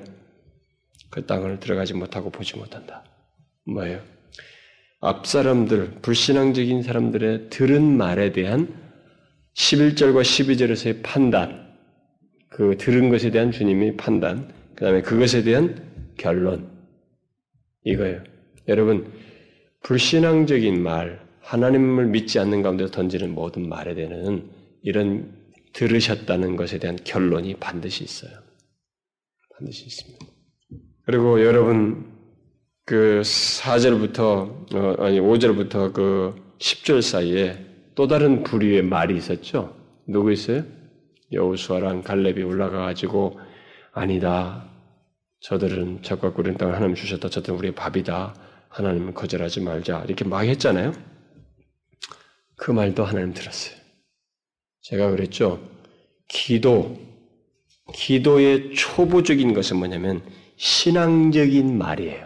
[1.10, 3.03] 그 땅을 들어가지 못하고 보지 못한다.
[3.65, 4.01] 뭐예요?
[4.99, 8.73] 앞 사람들, 불신앙적인 사람들의 들은 말에 대한
[9.55, 11.67] 11절과 12절에서의 판단,
[12.49, 15.83] 그 들은 것에 대한 주님의 판단, 그 다음에 그것에 대한
[16.17, 16.69] 결론,
[17.83, 18.23] 이거예요.
[18.67, 19.12] 여러분,
[19.83, 24.49] 불신앙적인 말, 하나님을 믿지 않는 가운데 던지는 모든 말에 대한
[24.81, 25.37] 이런
[25.77, 28.31] 들으셨다는 것에 대한 결론이 반드시 있어요.
[29.55, 30.25] 반드시 있습니다.
[31.05, 32.17] 그리고 여러분
[32.83, 37.63] 그 4절부터 어, 아니 5절부터 그 10절 사이에
[37.93, 39.77] 또 다른 부류의 말이 있었죠.
[40.07, 40.63] 누구 있어요?
[41.31, 43.39] 여우수아랑 갈렙이 올라가 가지고
[43.91, 44.67] 아니다.
[45.41, 47.29] 저들은 적과 꾸린 땅을 하나님 주셨다.
[47.29, 48.33] 저들은 우리의 밥이다.
[48.69, 50.05] 하나님은 거절하지 말자.
[50.07, 50.93] 이렇게 막 했잖아요.
[52.55, 53.76] 그 말도 하나님 들었어요.
[54.88, 55.60] 제가 그랬죠.
[56.30, 56.97] 기도,
[57.93, 60.21] 기도의 초보적인 것은 뭐냐면
[60.56, 62.26] 신앙적인 말이에요.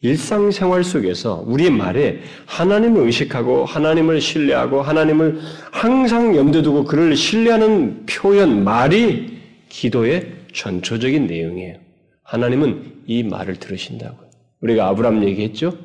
[0.00, 8.64] 일상생활 속에서 우리의 말에 하나님을 의식하고 하나님을 신뢰하고 하나님을 항상 염두에 두고 그를 신뢰하는 표현,
[8.64, 11.76] 말이 기도의 전초적인 내용이에요.
[12.24, 14.28] 하나님은 이 말을 들으신다고요.
[14.60, 15.78] 우리가 아브람 얘기했죠?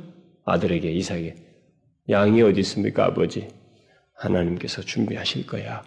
[0.46, 1.36] 아들에게, 이삭에게.
[2.10, 3.50] 양이 어디 있습니까, 아버지?
[4.16, 5.84] 하나님께서 준비하실 거야.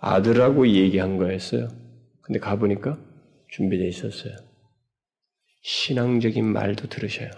[0.00, 1.68] 아들하고 얘기한 거였어요.
[2.22, 2.98] 근데 가보니까
[3.48, 4.36] 준비되어 있었어요.
[5.62, 7.30] 신앙적인 말도 들으셔요.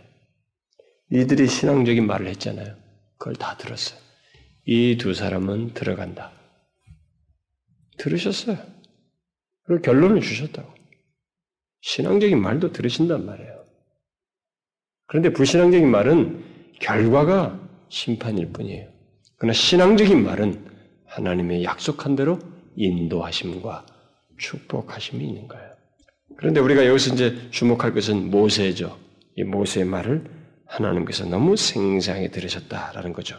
[1.10, 2.76] 이들이 신앙적인 말을 했잖아요.
[3.18, 4.00] 그걸 다 들었어요.
[4.64, 6.32] 이 두 사람은 들어간다.
[7.98, 8.56] 들으셨어요.
[9.64, 10.72] 그리고 결론을 주셨다고.
[11.80, 13.64] 신앙적인 말도 들으신단 말이에요.
[15.06, 16.44] 그런데 불신앙적인 말은
[16.80, 17.61] 결과가
[17.92, 18.88] 심판일 뿐이에요.
[19.36, 20.64] 그러나 신앙적인 말은
[21.04, 22.38] 하나님의 약속한 대로
[22.74, 23.84] 인도하심과
[24.38, 25.70] 축복하심이 있는 거예요.
[26.38, 28.98] 그런데 우리가 여기서 이제 주목할 것은 모세죠.
[29.36, 30.24] 이 모세의 말을
[30.64, 33.38] 하나님께서 너무 생생하게 들으셨다라는 거죠.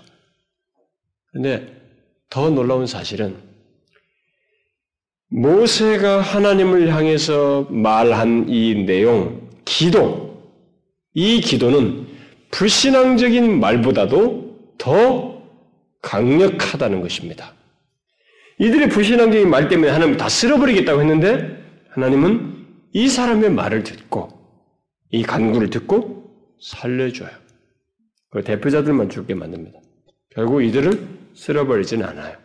[1.32, 1.76] 그런데
[2.30, 3.36] 더 놀라운 사실은
[5.30, 10.54] 모세가 하나님을 향해서 말한 이 내용, 기도,
[11.16, 12.06] 이 기도는
[12.52, 14.43] 불신앙적인 말보다도
[14.84, 15.42] 더
[16.02, 17.54] 강력하다는 것입니다.
[18.60, 21.58] 이들의 불신앙적인 말 때문에 하나님 다 쓸어버리겠다고 했는데
[21.92, 24.28] 하나님은 이 사람의 말을 듣고
[25.10, 27.30] 이 간구를 듣고 살려줘요.
[28.30, 29.80] 그 대표자들만 죽게 만듭니다.
[30.32, 32.38] 결국 이들을 쓸어버리지는 않아요.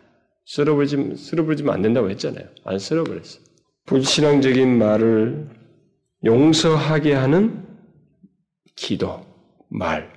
[0.45, 2.45] 쓸어버리지, 쓸어버리지면 안 된다고 했잖아요.
[2.63, 3.43] 안 쓸어버렸어요.
[3.85, 5.49] 불신앙적인 말을
[6.23, 7.65] 용서하게 하는
[8.75, 9.25] 기도,
[9.67, 10.11] 말,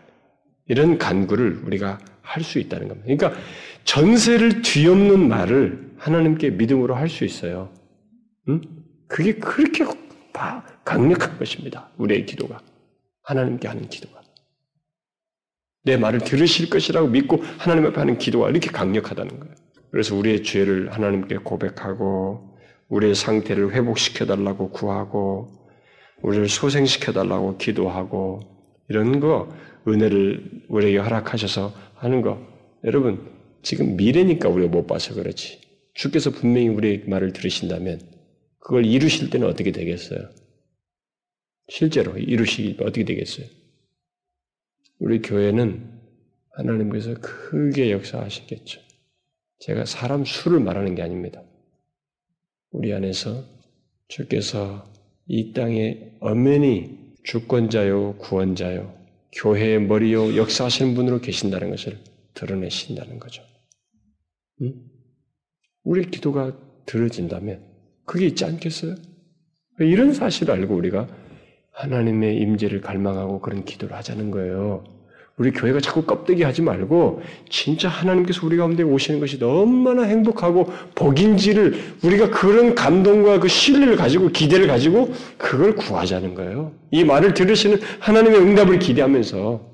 [0.68, 3.06] 이런 간구를 우리가 할 수 있다는 겁니다.
[3.06, 3.40] 그러니까
[3.84, 7.70] 전세를 뒤엎는 말을 하나님께 믿음으로 할 수 있어요.
[8.48, 8.60] 응?
[9.08, 9.84] 그게 그렇게
[10.84, 11.90] 강력한 것입니다.
[11.98, 12.60] 우리의 기도가.
[13.22, 14.20] 하나님께 하는 기도가.
[15.84, 19.54] 내 말을 들으실 것이라고 믿고 하나님 앞에 하는 기도가 이렇게 강력하다는 거예요.
[19.90, 22.56] 그래서 우리의 죄를 하나님께 고백하고,
[22.88, 25.48] 우리의 상태를 회복시켜달라고 구하고,
[26.22, 28.40] 우리를 소생시켜달라고 기도하고,
[28.88, 29.48] 이런 거,
[29.86, 32.40] 은혜를 우리에게 허락하셔서 하는 거.
[32.84, 33.30] 여러분,
[33.62, 35.60] 지금 미래니까 우리가 못 봐서 그렇지.
[35.94, 38.00] 주께서 분명히 우리의 말을 들으신다면,
[38.58, 40.30] 그걸 이루실 때는 어떻게 되겠어요?
[41.68, 43.46] 실제로 이루시기 어떻게 되겠어요?
[44.98, 46.00] 우리 교회는
[46.50, 48.80] 하나님께서 크게 역사하시겠죠.
[49.60, 51.42] 제가 사람 수를 말하는 게 아닙니다.
[52.70, 53.44] 우리 안에서
[54.08, 54.90] 주께서
[55.26, 59.01] 이 땅에 엄연히 주권자요, 구원자요,
[59.32, 61.98] 교회의 머리요, 역사하시는 분으로 계신다는 것을
[62.34, 63.42] 드러내신다는 거죠.
[64.62, 64.74] 응?
[65.84, 67.64] 우리 기도가 들어진다면
[68.04, 68.96] 그게 있지 않겠어요?
[69.80, 71.08] 이런 사실을 알고 우리가
[71.72, 74.84] 하나님의 임재를 갈망하고 그런 기도를 하자는 거예요.
[75.42, 81.96] 우리 교회가 자꾸 껍데기 하지 말고 진짜 하나님께서 우리 가운데 오시는 것이 얼마나 행복하고 복인지를
[82.04, 86.72] 우리가 그런 감동과 그 신뢰를 가지고 기대를 가지고 그걸 구하자는 거예요.
[86.92, 89.68] 이 말을 들으시는 하나님의 응답을 기대하면서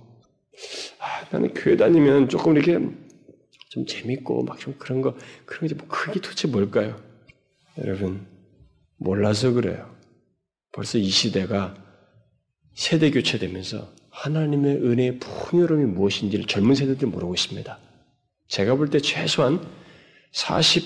[1.00, 2.78] 아, 나는 교회 다니면 조금 이렇게
[3.68, 6.96] 좀 재밌고 막 좀 그런 거 그런 게뭐 그게 도대체 뭘까요?
[7.76, 8.26] 여러분
[8.96, 9.94] 몰라서 그래요.
[10.72, 11.74] 벌써 이 시대가
[12.74, 17.78] 세대 교체되면서 하나님의 은혜의 풍요로움이 무엇인지를 젊은 세대들이 모르고 있습니다.
[18.48, 19.60] 제가 볼 때 최소한
[20.32, 20.84] 40,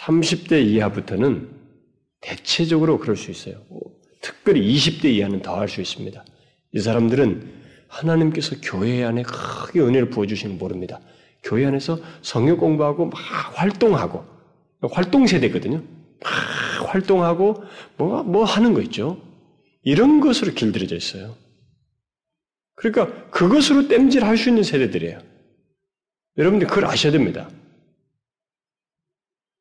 [0.00, 1.48] 30대 이하부터는
[2.20, 3.60] 대체적으로 그럴 수 있어요.
[4.22, 6.24] 특별히 20대 이하는 더 할 수 있습니다.
[6.72, 11.00] 이 사람들은 하나님께서 교회 안에 크게 은혜를 부어주시는 모릅니다.
[11.42, 13.18] 교회 안에서 성역 공부하고 막
[13.58, 14.24] 활동하고,
[14.90, 15.82] 활동 세대거든요.
[16.22, 17.62] 막 활동하고,
[17.96, 19.20] 뭐, 뭐 하는 거 있죠.
[19.82, 21.34] 이런 것으로 길들여져 있어요.
[22.78, 25.18] 그러니까 그것으로 땜질 할 수 있는 세대들이에요.
[26.36, 27.50] 여러분들 그걸 아셔야 됩니다.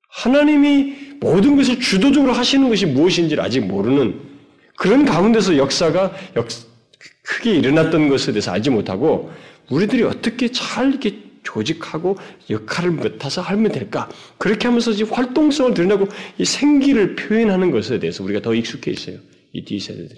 [0.09, 4.19] 하나님이 모든 것을 주도적으로 하시는 것이 무엇인지를 아직 모르는
[4.77, 6.47] 그런 가운데서 역사가 역,
[7.23, 9.31] 크게 일어났던 것에 대해서 알지 못하고
[9.69, 12.17] 우리들이 어떻게 잘 이렇게 조직하고
[12.49, 14.09] 역할을 맡아서 하면 될까?
[14.37, 19.17] 그렇게 하면서 이제 활동성을 드러내고 이 생기를 표현하는 것에 대해서 우리가 더 익숙해 있어요.
[19.53, 20.17] 이 뒤 세대들.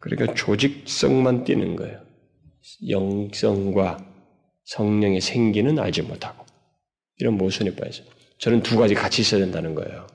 [0.00, 2.05] 그러니까 조직성만 띄는 거예요.
[2.88, 4.04] 영성과
[4.64, 6.44] 성령의 생기는 알지 못하고
[7.18, 8.02] 이런 모순에 빠져.
[8.38, 10.06] 저는 두 가지 같이 있어야 된다는 거예요.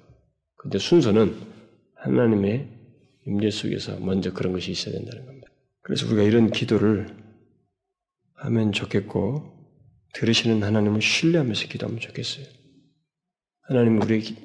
[0.55, 1.35] 근데 순서는
[1.95, 2.67] 하나님의
[3.25, 5.47] 임재 속에서 먼저 그런 것이 있어야 된다는 겁니다.
[5.81, 7.15] 그래서 우리가 이런 기도를
[8.35, 9.51] 하면 좋겠고
[10.13, 12.45] 들으시는 하나님을 신뢰하면서 기도하면 좋겠어요.
[13.61, 14.35] 하나님 우리에게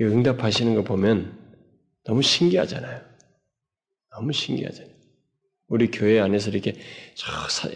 [0.00, 1.38] 응답하시는 거 보면
[2.04, 3.00] 너무 신기하잖아요.
[4.10, 4.93] 너무 신기하잖아요.
[5.68, 6.74] 우리 교회 안에서 이렇게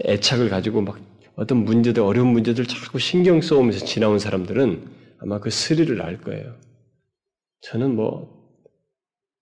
[0.05, 0.99] 애착을 가지고 막
[1.37, 6.57] 어떤 문제들, 어려운 문제들 자꾸 신경 써오면서 지나온 사람들은 아마 그 스릴을 알 거예요.
[7.61, 8.39] 저는 뭐,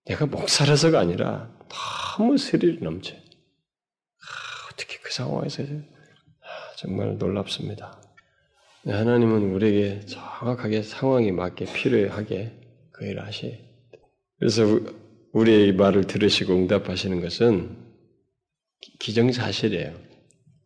[0.05, 1.51] 내가 목사라서가 아니라
[2.17, 3.15] 너무 스릴이 넘쳐.
[3.15, 3.19] 아,
[4.71, 8.01] 어떻게 그 상황에서 아, 정말 놀랍습니다.
[8.83, 12.51] 네, 하나님은 우리에게 정확하게 상황에 맞게 필요하게
[12.91, 13.59] 그 일을 하시.
[14.39, 14.79] 그래서
[15.33, 17.86] 우리의 말을 들으시고 응답하시는 것은
[18.99, 19.93] 기정사실이에요.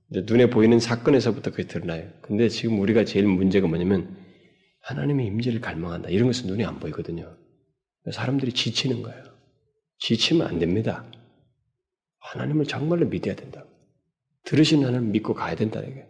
[0.09, 2.09] 눈에 보이는 사건에서부터 그게 드러나요.
[2.21, 4.17] 근데 지금 우리가 제일 문제가 뭐냐면
[4.81, 6.09] 하나님의 임재를 갈망한다.
[6.09, 7.37] 이런 것은 눈에 안 보이거든요.
[8.11, 9.23] 사람들이 지치는 거예요.
[9.99, 11.05] 지치면 안 됩니다.
[12.19, 13.65] 하나님을 정말로 믿어야 된다.
[14.43, 16.05] 들으신 하나님 믿고 가야 된다는 게.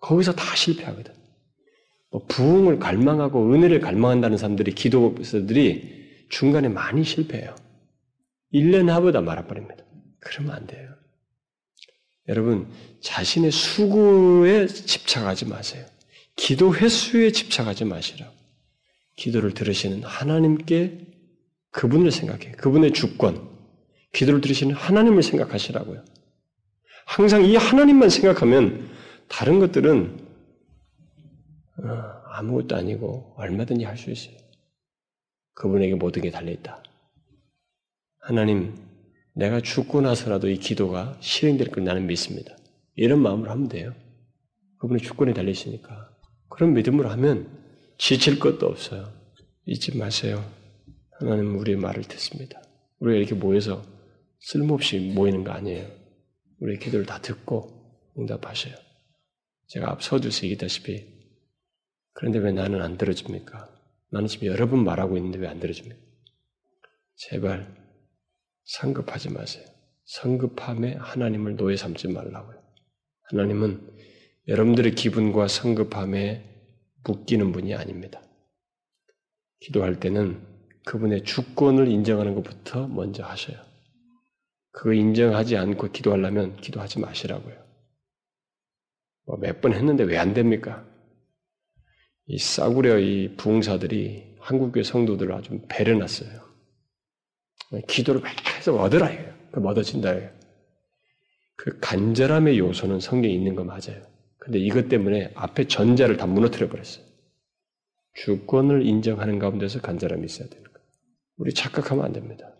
[0.00, 1.12] 거기서 다 실패하거든.
[2.10, 7.54] 뭐 부흥을 갈망하고 은혜를 갈망한다는 사람들이 기도서들이 중간에 많이 실패해요.
[8.54, 9.84] 1년 하보다 말아버립니다.
[10.20, 10.94] 그러면 안 돼요.
[12.28, 15.86] 여러분, 자신의 수고에 집착하지 마세요.
[16.36, 18.34] 기도 횟수에 집착하지 마시라고.
[19.16, 21.06] 기도를 들으시는 하나님께
[21.70, 22.52] 그분을 생각해.
[22.52, 23.48] 그분의 주권.
[24.12, 26.04] 기도를 들으시는 하나님을 생각하시라고요.
[27.06, 28.90] 항상 이 하나님만 생각하면
[29.28, 30.26] 다른 것들은
[31.78, 31.82] 어,
[32.26, 34.36] 아무것도 아니고 얼마든지 할 수 있어요.
[35.54, 36.82] 그분에게 모든 게 달려있다.
[38.20, 38.76] 하나님,
[39.38, 42.56] 내가 죽고 나서라도 이 기도가 실행될 걸 나는 믿습니다.
[42.96, 43.94] 이런 마음으로 하면 돼요.
[44.80, 46.10] 그분의 주권에 달려있으니까.
[46.50, 47.48] 그런 믿음으로 하면
[47.98, 49.12] 지칠 것도 없어요.
[49.64, 50.44] 잊지 마세요.
[51.12, 52.60] 하나님 우리의 말을 듣습니다.
[52.98, 53.84] 우리가 이렇게 모여서
[54.40, 55.88] 쓸모없이 모이는 거 아니에요.
[56.60, 58.74] 우리의 기도를 다 듣고 응답하셔요.
[59.68, 61.06] 제가 앞 서두서 얘기했다시피
[62.12, 63.68] 그런데 왜 나는 안 들어줍니까?
[64.10, 65.96] 나는 지금 여러 번 말하고 있는데 왜 안 들어줍니까?
[67.14, 67.77] 제발
[68.68, 69.64] 성급하지 마세요.
[70.04, 72.62] 성급함에 하나님을 노예 삼지 말라고요.
[73.22, 73.96] 하나님은
[74.46, 76.44] 여러분들의 기분과 성급함에
[77.04, 78.22] 묶이는 분이 아닙니다.
[79.60, 80.46] 기도할 때는
[80.84, 83.58] 그분의 주권을 인정하는 것부터 먼저 하셔요.
[84.70, 87.56] 그거 인정하지 않고 기도하려면 기도하지 마시라고요.
[89.26, 90.86] 뭐 몇번 했는데 왜 안 됩니까?
[92.26, 96.47] 이 싸구려 이 부흥사들이 한국교회 성도들을 아주 배려놨어요.
[97.86, 99.34] 기도를 계속 얻으라 이거예요.
[99.52, 100.30] 그 얻어진다 이거예요.
[101.56, 104.06] 그 간절함의 요소는 성경에 있는 거 맞아요.
[104.38, 107.04] 근데 이것 때문에 앞에 전자를 다 무너뜨려 버렸어요.
[108.14, 110.86] 주권을 인정하는 가운데서 간절함이 있어야 되는 거예요.
[111.36, 112.54] 우리 착각하면 안 됩니다.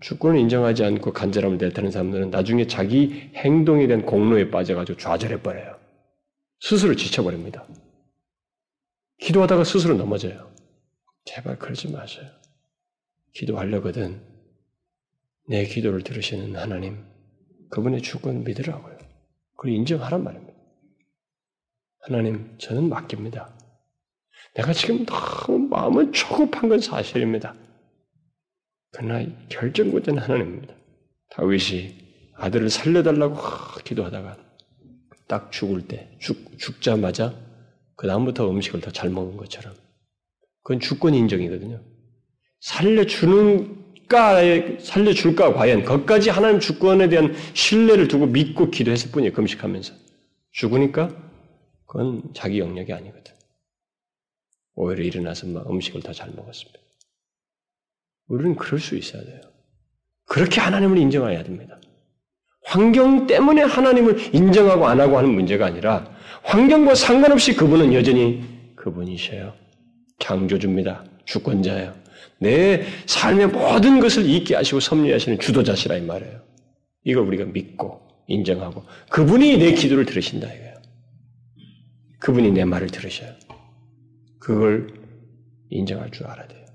[0.00, 5.78] 주권을 인정하지 않고 간절함을 내타는 사람들은 나중에 자기 행동에 대한 공로에 빠져가지고 좌절해버려요.
[6.60, 7.66] 스스로 지쳐버립니다.
[9.20, 10.52] 기도하다가 스스로 넘어져요.
[11.24, 12.41] 제발 그러지 마세요.
[13.34, 14.20] 기도하려거든
[15.48, 17.04] 내 기도를 들으시는 하나님,
[17.70, 18.98] 그분의 주권 믿으라고요.
[19.56, 20.52] 그걸 인정하란 말입니다.
[22.00, 23.56] 하나님, 저는 맡깁니다.
[24.54, 27.54] 내가 지금 너무 마음은 초급한 건 사실입니다.
[28.90, 30.74] 그러나 결정권자는 하나님입니다.
[31.30, 33.36] 다윗이 아들을 살려달라고
[33.84, 34.36] 기도하다가
[35.26, 37.34] 딱 죽을 때, 죽, 죽자마자
[37.96, 39.74] 그 다음부터 음식을 더잘 먹은 것처럼
[40.62, 41.91] 그건 주권 인정이거든요.
[42.62, 44.36] 살려주는가,
[44.80, 45.82] 살려줄까, 과연.
[45.82, 49.92] 그것까지 하나님 주권에 대한 신뢰를 두고 믿고 기도했을 뿐이에요, 금식하면서.
[50.52, 51.10] 죽으니까
[51.86, 53.34] 그건 자기 영역이 아니거든.
[54.74, 56.78] 오히려 일어나서 막 음식을 더잘 먹었습니다.
[58.28, 59.40] 우리는 그럴 수 있어야 돼요.
[60.26, 61.78] 그렇게 하나님을 인정해야 됩니다.
[62.64, 68.44] 환경 때문에 하나님을 인정하고 안 하고 하는 문제가 아니라 환경과 상관없이 그분은 여전히
[68.76, 69.52] 그분이셔요.
[70.20, 71.04] 창조주입니다.
[71.24, 72.01] 주권자예요.
[72.42, 76.42] 내 삶의 모든 것을 있게 하시고 섭리하시는 주도자시라 이 말이에요.
[77.04, 80.74] 이걸 우리가 믿고 인정하고 그분이 내 기도를 들으신다 이거예요.
[82.18, 83.32] 그분이 내 말을 들으셔요.
[84.40, 84.88] 그걸
[85.70, 86.66] 인정할 줄 알아야 돼요.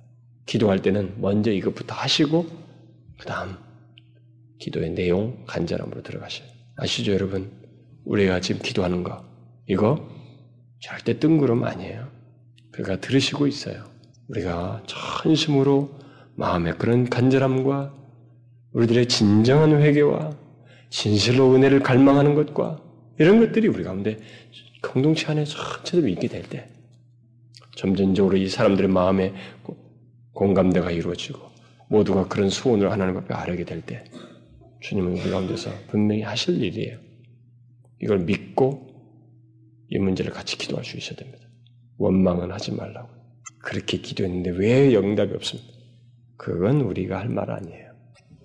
[0.45, 2.47] 기도할 때는 먼저 이것부터 하시고
[3.19, 3.57] 그 다음
[4.59, 6.47] 기도의 내용 간절함으로 들어가셔요.
[6.77, 7.51] 아시죠 여러분?
[8.05, 9.25] 우리가 지금 기도하는 거
[9.67, 10.09] 이거
[10.79, 12.07] 절대 뜬구름 아니에요.
[12.71, 13.96] 그가 들으시고 있어요.
[14.29, 15.89] 우리가 전심으로
[16.35, 17.93] 마음의 그런 간절함과
[18.73, 20.35] 우리들의 진정한 회개와
[20.89, 22.81] 진실로 은혜를 갈망하는 것과
[23.19, 24.19] 이런 것들이 우리 가운데
[24.81, 26.69] 공동체 안에 전체적으로 있게 될 때
[27.75, 29.33] 점진적으로 이 사람들의 마음에
[30.33, 31.39] 공감대가 이루어지고
[31.89, 34.03] 모두가 그런 소원을 하나님 앞에 아뢰게 될 때
[34.81, 36.99] 주님은 우리 가운데서 분명히 하실 일이에요.
[38.01, 38.87] 이걸 믿고
[39.89, 41.43] 이 문제를 같이 기도할 수 있어야 됩니다.
[41.97, 43.09] 원망은 하지 말라고.
[43.59, 45.73] 그렇게 기도했는데 왜 영답이 없습니까?
[46.37, 47.91] 그건 우리가 할 말 아니에요.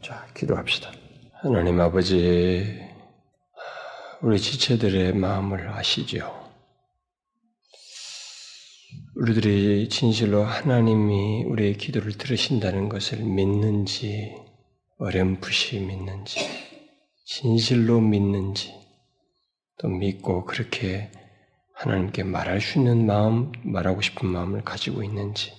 [0.02, 0.92] 자, 기도합시다.
[1.42, 2.80] 하나님 아버지,
[4.22, 6.42] 우리 지체들의 마음을 아시죠?
[9.14, 14.34] 우리들이 진실로 하나님이 우리의 기도를 들으신다는 것을 믿는지,
[14.98, 16.40] 어렴풋이 믿는지,
[17.24, 18.72] 진실로 믿는지,
[19.78, 21.10] 또 믿고 그렇게
[21.82, 25.52] 하나님께 말할 수 있는 마음, 말하고 싶은 마음을 가지고 있는지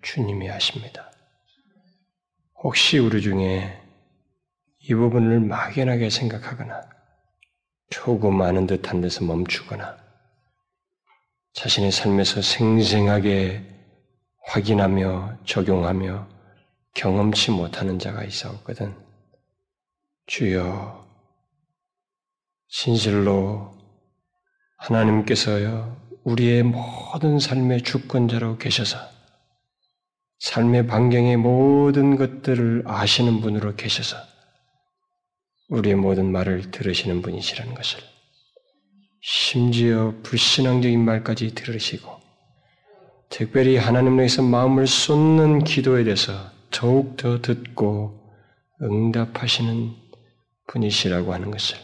[0.00, 1.10] 주님이 아십니다.
[2.62, 3.82] 혹시 우리 중에
[4.78, 6.88] 이 부분을 막연하게 생각하거나
[7.90, 9.98] 조금 많은 듯한 데서 멈추거나
[11.54, 13.60] 자신의 삶에서 생생하게
[14.44, 16.28] 확인하며 적용하며
[16.94, 18.94] 경험치 못하는 자가 있었거든.
[20.26, 21.04] 주여,
[22.68, 23.73] 진실로
[24.84, 28.98] 하나님께서요, 우리의 모든 삶의 주권자로 계셔서
[30.40, 34.16] 삶의 반경의 모든 것들을 아시는 분으로 계셔서
[35.68, 38.00] 우리의 모든 말을 들으시는 분이시라는 것을
[39.22, 42.20] 심지어 불신앙적인 말까지 들으시고
[43.30, 48.20] 특별히 하나님에게서 마음을 쏟는 기도에 대해서 더욱 더 듣고
[48.82, 49.92] 응답하시는
[50.66, 51.78] 분이시라고 하는 것을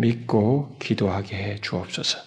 [0.00, 2.18] 믿고 기도하게 해 주옵소서.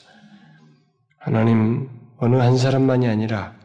[1.18, 3.56] 하나님 어느 한 사람만이 아니라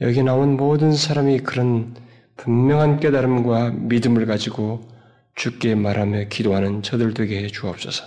[0.00, 1.94] 여기 나온 모든 사람이 그런
[2.36, 4.88] 분명한 깨달음과 믿음을 가지고
[5.34, 8.04] 죽게 말하며 기도하는 저들 되게 해 주옵소서.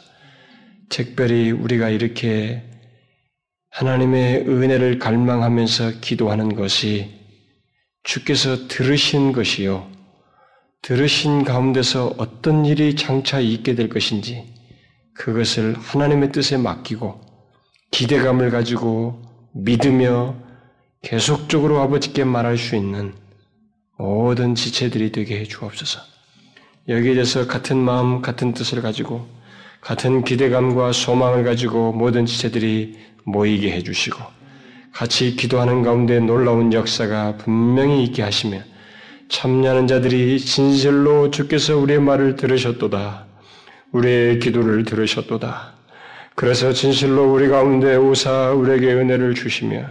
[0.90, 2.64] 특별히 우리가 이렇게
[3.72, 7.12] 하나님의 은혜를 갈망하면서 기도하는 것이
[8.04, 9.90] 주께서 들으신 것이요.
[10.84, 14.53] 들으신 가운데서 어떤 일이 장차 있게 될 것인지
[15.14, 17.22] 그것을 하나님의 뜻에 맡기고
[17.91, 19.22] 기대감을 가지고
[19.53, 20.36] 믿으며
[21.01, 23.14] 계속적으로 아버지께 말할 수 있는
[23.97, 26.01] 모든 지체들이 되게 해 주옵소서.
[26.89, 29.28] 여기에 대해서 같은 마음, 같은 뜻을 가지고
[29.80, 34.18] 같은 기대감과 소망을 가지고 모든 지체들이 모이게 해 주시고
[34.93, 38.59] 같이 기도하는 가운데 놀라운 역사가 분명히 있게 하시며
[39.30, 43.33] 참여하는 자들이 진실로 주께서 우리의 말을 들으셨도다.
[43.94, 45.74] 우리의 기도를 들으셨도다.
[46.36, 49.86] 그래서 진실로 우리 가운데 오사 우리에게 은혜를 주시며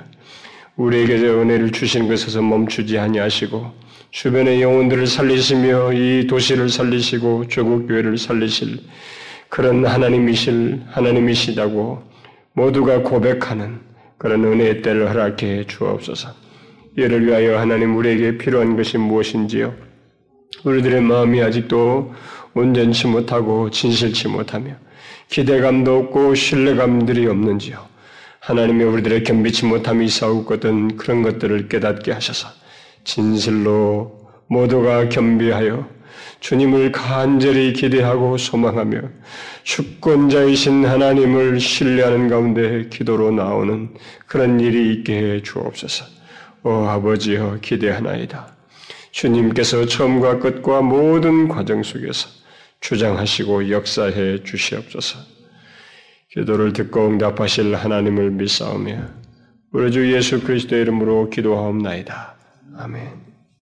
[0.76, 3.70] 우리에게 은혜를 주신 것에서 멈추지 아니하시고
[4.10, 8.80] 주변의 영혼들을 살리시며 이 도시를 살리시고 조국 교회를 살리실
[9.48, 12.02] 그런 하나님이실 하나님이시다고
[12.54, 13.80] 모두가 고백하는
[14.18, 16.30] 그런 은혜의 때를 허락해 주옵소서.
[16.96, 19.74] 이를 위하여 하나님 우리에게 필요한 것이 무엇인지요?
[20.64, 22.12] 우리들의 마음이 아직도
[22.54, 24.74] 온전치 못하고 진실치 못하며
[25.28, 27.92] 기대감도 없고 신뢰감들이 없는지요.
[28.40, 32.48] 하나님의 우리들의 겸비치 못함이 싸우거든 그런 것들을 깨닫게 하셔서
[33.04, 35.88] 진실로 모두가 겸비하여
[36.40, 39.00] 주님을 간절히 기대하고 소망하며
[39.62, 43.90] 주권자이신 하나님을 신뢰하는 가운데 기도로 나오는
[44.26, 46.04] 그런 일이 있게 해 주옵소서.
[46.64, 48.56] 오 아버지여 기대하나이다.
[49.12, 52.41] 주님께서 처음과 끝과 모든 과정 속에서
[52.82, 55.18] 주장하시고 역사해 주시옵소서.
[56.30, 59.08] 기도를 듣고 응답하실 하나님을 믿사오며
[59.72, 62.36] 우리 주 예수 그리스도의 이름으로 기도하옵나이다.
[62.76, 63.31] 아멘.